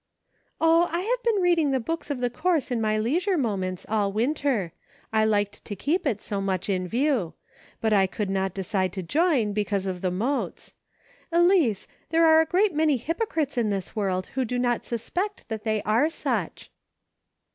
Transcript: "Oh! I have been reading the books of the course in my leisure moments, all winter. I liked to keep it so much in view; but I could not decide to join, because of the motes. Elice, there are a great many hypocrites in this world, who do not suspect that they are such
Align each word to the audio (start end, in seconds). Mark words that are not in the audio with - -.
"Oh! 0.59 0.87
I 0.91 1.01
have 1.01 1.21
been 1.21 1.43
reading 1.43 1.69
the 1.69 1.79
books 1.79 2.09
of 2.09 2.21
the 2.21 2.31
course 2.31 2.71
in 2.71 2.81
my 2.81 2.97
leisure 2.97 3.37
moments, 3.37 3.85
all 3.87 4.11
winter. 4.11 4.71
I 5.13 5.25
liked 5.25 5.63
to 5.65 5.75
keep 5.75 6.07
it 6.07 6.23
so 6.23 6.41
much 6.41 6.69
in 6.69 6.87
view; 6.87 7.35
but 7.81 7.93
I 7.93 8.07
could 8.07 8.31
not 8.31 8.55
decide 8.55 8.93
to 8.93 9.03
join, 9.03 9.53
because 9.53 9.85
of 9.85 10.01
the 10.01 10.09
motes. 10.09 10.73
Elice, 11.31 11.85
there 12.09 12.25
are 12.25 12.41
a 12.41 12.47
great 12.47 12.73
many 12.73 12.97
hypocrites 12.97 13.59
in 13.59 13.69
this 13.69 13.95
world, 13.95 14.25
who 14.33 14.43
do 14.43 14.57
not 14.57 14.83
suspect 14.85 15.47
that 15.49 15.65
they 15.65 15.83
are 15.83 16.09
such 16.09 16.71